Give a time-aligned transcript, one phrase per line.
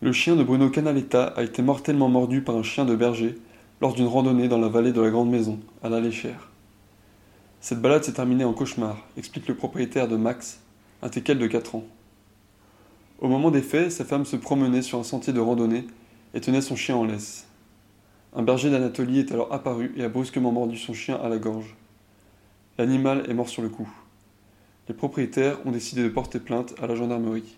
[0.00, 3.36] Le chien de Bruno Canaletta a été mortellement mordu par un chien de berger
[3.80, 6.50] lors d'une randonnée dans la vallée de la Grande Maison, à la Léchère.
[7.60, 10.60] Cette balade s'est terminée en cauchemar, explique le propriétaire de Max,
[11.02, 11.84] un teckel de 4 ans.
[13.18, 15.84] Au moment des faits, sa femme se promenait sur un sentier de randonnée
[16.32, 17.48] et tenait son chien en laisse.
[18.36, 21.74] Un berger d'Anatolie est alors apparu et a brusquement mordu son chien à la gorge.
[22.78, 23.90] L'animal est mort sur le coup.
[24.88, 27.57] Les propriétaires ont décidé de porter plainte à la gendarmerie.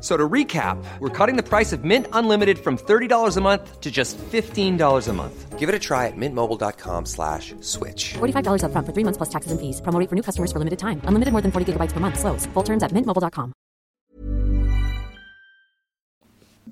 [0.00, 3.90] So to recap, we're cutting the price of Mint Unlimited from $30 a month to
[3.90, 5.58] just $15 a month.
[5.58, 8.14] Give it a try at mintmobile.com slash switch.
[8.14, 9.82] $45 upfront for three months plus taxes and fees.
[9.82, 11.02] Promo rate for new customers for limited time.
[11.04, 12.18] Unlimited more than 40 gigabytes per month.
[12.18, 12.46] Slows.
[12.54, 13.52] Full terms at mintmobile.com.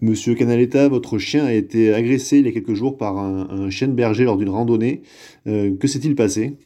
[0.00, 3.68] Monsieur Canaletta, votre chien a été agressé il y a quelques jours par un, un
[3.68, 5.02] chien de berger lors d'une randonnée.
[5.48, 6.56] Euh, que s'est-il passé?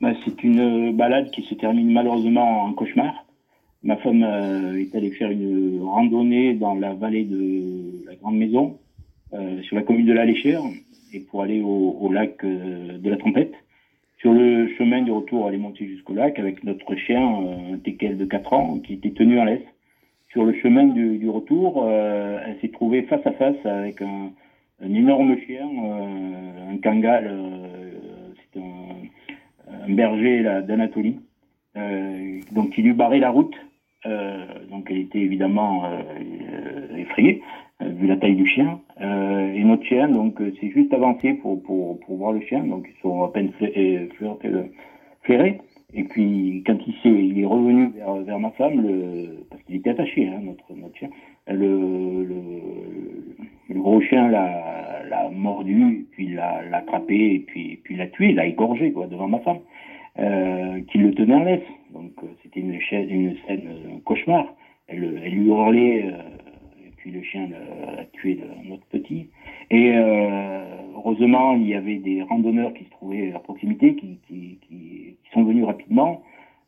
[0.00, 3.24] Bah, c'est une balade qui se termine malheureusement en cauchemar.
[3.84, 8.78] Ma femme euh, est allée faire une randonnée dans la vallée de la Grande Maison,
[9.32, 10.62] euh, sur la commune de la Léchère,
[11.12, 13.54] et pour aller au, lac euh, de la Trompette.
[14.18, 18.24] Sur le chemin du retour, elle est montée jusqu'au lac avec notre chien, un de
[18.24, 19.66] 4 ans, qui était tenu en laisse.
[20.30, 24.30] Sur le chemin du, retour, elle s'est trouvée face à face avec un,
[24.80, 25.68] énorme chien,
[26.70, 27.36] un kangal,
[28.54, 31.16] c'est un, berger d'Anatolie,
[32.52, 33.54] donc qui lui barrait la route.
[34.04, 37.40] Euh, donc elle était évidemment euh, effrayée
[37.82, 38.80] euh, vu la taille du chien.
[39.00, 43.00] Et notre chien donc s'est juste avancé pour, pour, pour voir le chien, donc ils
[43.00, 44.68] sont à peine fla- fla-
[45.22, 45.58] flairés.
[45.94, 49.76] Et puis quand il s'est il est revenu vers, vers ma femme, le, parce qu'il
[49.76, 51.10] était attaché hein, notre notre chien,
[51.48, 52.40] le, le,
[53.74, 59.06] le gros chien l'a mordu, puis l'a attrapé puis puis l'a tué, l'a égorgé quoi
[59.06, 59.58] devant ma femme
[60.18, 61.60] euh, qui le tenait en laisse.
[62.54, 64.46] C'était une, une scène euh, cauchemar.
[64.88, 67.48] Elle, lui hurlait, euh, et puis le chien
[67.98, 69.28] a tué notre petit.
[69.70, 70.64] Et euh,
[70.96, 74.18] heureusement, il y avait des randonneurs qui se trouvaient à proximité, qui,
[75.32, 76.22] sont venus rapidement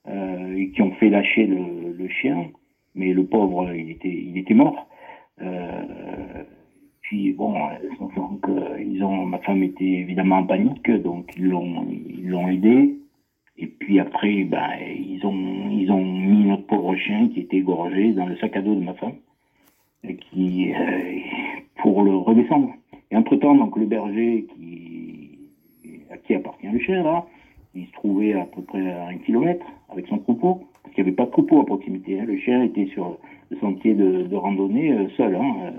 [0.08, 2.46] euh, et qui ont fait lâcher le, chien.
[2.94, 4.88] Mais le pauvre, il était, il était mort.
[7.02, 7.54] Puis bon,
[8.16, 8.46] donc
[8.80, 12.94] ils ont, ma femme était évidemment en panique, donc ils l'ont, ils l'ont aidé.
[13.56, 18.12] Et puis après, ben, ils ont, ils ont mis notre pauvre chien qui était égorgé
[18.12, 19.14] dans le sac à dos de ma femme,
[20.02, 21.18] et qui, euh,
[21.76, 22.70] pour le redescendre.
[23.10, 25.38] Et entre temps, donc le berger qui,
[26.10, 27.26] à qui appartient le chien là,
[27.76, 31.10] il se trouvait à peu près à un kilomètre avec son troupeau, parce qu'il n'y
[31.10, 32.20] avait pas de troupeau à proximité.
[32.20, 32.24] hein.
[32.26, 33.18] Le chien était sur
[33.50, 35.36] le sentier de, randonnée euh, seul.
[35.36, 35.70] Hein, euh.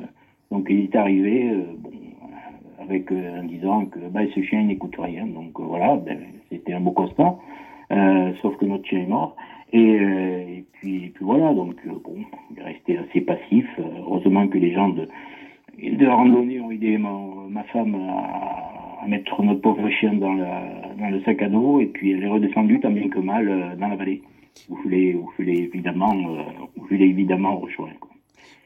[0.50, 1.92] donc il est arrivé, bon,
[2.80, 5.26] avec en disant que bah, ce chien n'écoute rien.
[5.26, 6.20] Donc voilà, ben,
[6.50, 7.38] c'était un beau constat.
[7.92, 9.36] Euh, sauf que notre chien est mort.
[9.74, 12.16] Et, euh, et puis, et puis voilà, donc euh, bon,
[12.52, 13.66] il est resté assez passif.
[13.78, 15.08] Heureusement que les gens de,
[15.78, 17.12] de la randonnée ont aidé ma,
[17.50, 21.80] ma femme à, à mettre notre pauvre chien dans, la, dans le sac à dos
[21.80, 24.22] et puis elle est redescendue tant bien que mal dans la vallée
[24.70, 26.14] où je l'ai évidemment
[26.78, 27.90] où je évidemment rejoint.
[28.00, 28.12] quoi.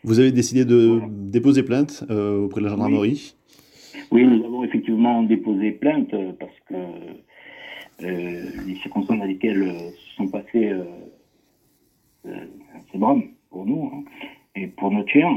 [0.04, 3.36] Vous avez décidé de déposer plainte auprès de la gendarmerie?
[4.12, 6.76] Oui, nous avons effectivement déposé plainte parce que
[8.02, 10.84] les circonstances dans lesquelles euh, se sont passés euh,
[12.28, 12.46] euh,
[12.92, 14.04] ces drames pour nous hein,
[14.56, 15.30] et pour notre chien,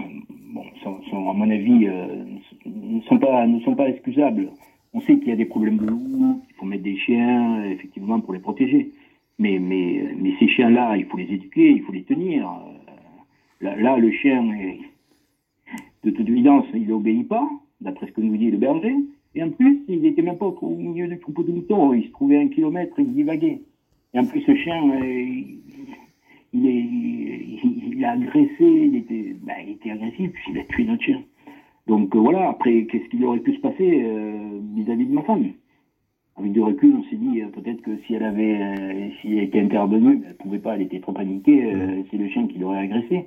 [0.53, 2.25] bon, sont, à mon avis, euh,
[2.67, 4.51] ne sont pas ne sont pas excusables.
[4.95, 7.71] On sait qu'il y a des problèmes de loups, qu'il faut mettre des chiens euh,
[7.71, 8.91] effectivement pour les protéger.
[9.39, 12.49] Mais mais mais ces chiens-là, il faut les éduquer, il faut les tenir.
[12.49, 12.83] Euh,
[13.63, 14.43] Là, le chien,
[16.03, 17.49] de toute évidence, il n'obéit pas,
[17.81, 18.97] d'après ce que nous dit le berger.
[19.35, 22.05] Et en plus, il n'était même pas au, au milieu du troupeau de moutons, il
[22.05, 23.63] se trouvait à un kilomètre, il divaguait.
[24.15, 25.59] Et en plus, ce chien, euh, il,
[26.53, 26.81] il est,
[27.65, 31.03] il, il a agressé, il était, ben, il était agressif, puis il a tué notre
[31.03, 31.23] chien.
[31.87, 35.47] Donc euh, voilà, après, qu'est-ce qu'il aurait pu se passer euh, vis-à-vis de ma femme?
[36.37, 40.23] Avec du recul, on s'est dit peut-être que si elle avait, si elle était intervenue,
[40.27, 41.63] elle pouvait pas, elle était trop paniquée,
[42.11, 43.27] c'est le chien qui l'aurait agressé,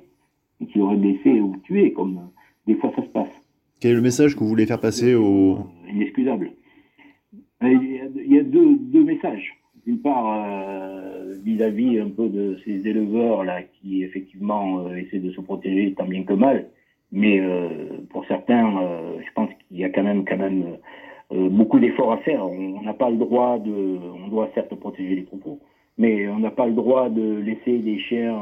[0.60, 2.30] et qui l'aurait blessé ou tué, comme
[2.66, 3.30] des fois ça se passe
[3.80, 5.58] Quel est le message que vous voulez faire passer aux...
[5.88, 6.50] inexcusable.
[7.62, 9.54] Euh, Il y a, il y a deux, deux messages.
[10.16, 15.94] Euh, vis-à-vis un peu de ces éleveurs là qui effectivement euh, essaient de se protéger
[15.94, 16.66] tant bien que mal,
[17.12, 17.68] mais euh,
[18.10, 18.72] pour certains,
[19.20, 20.76] je pense qu'il y a quand même quand même
[21.30, 22.44] beaucoup d'efforts à faire.
[22.46, 25.60] On n'a pas le droit de, on doit certes protéger les troupeaux,
[25.98, 28.36] Mais on n'a pas le droit de laisser des chiens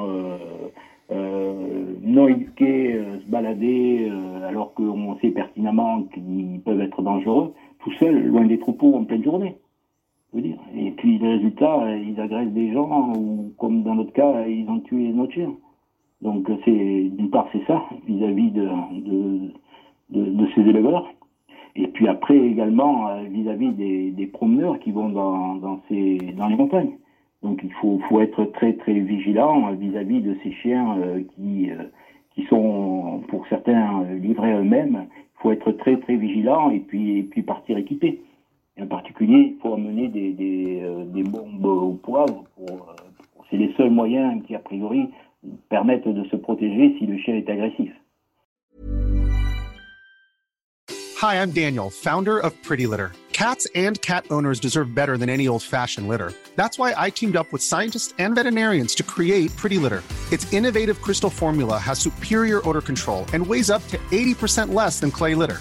[1.10, 4.10] non éduqués se balader
[4.48, 9.24] alors qu'on sait pertinemment qu'ils peuvent être dangereux, tout seuls, loin des troupeaux en pleine
[9.24, 9.56] journée.
[10.36, 14.80] Et puis les résultats, ils agressent des gens ou comme dans notre cas, ils ont
[14.80, 15.54] tué notre chien.
[16.22, 21.12] Donc c'est d'une part c'est ça vis-à-vis de, ces éleveurs.
[21.76, 26.96] Et puis après également euh, vis-à-vis des, promeneurs qui vont dans, les montagnes.
[27.42, 31.84] Donc il faut, être très très vigilant vis-à-vis de ces chiens euh, qui, euh,
[32.34, 35.06] qui sont pour certains livrés eux-mêmes.
[35.10, 38.20] Il faut être très très vigilant et puis, et puis partir équipé.
[38.76, 42.44] Et en particulier, il faut amener des, des, euh, des bombes au poivre.
[42.60, 45.10] Euh, pour, c'est les seuls moyens qui a priori
[45.68, 47.92] permettent de se protéger si le chien est agressif.
[51.22, 53.12] Hi, I'm Daniel, founder of Pretty Litter.
[53.32, 56.32] Cats and cat owners deserve better than any old-fashioned litter.
[56.56, 60.02] That's why I teamed up with scientists and veterinarians to create Pretty Litter.
[60.32, 65.10] Its innovative crystal formula has superior odor control and weighs up to 80% less than
[65.10, 65.60] clay litter.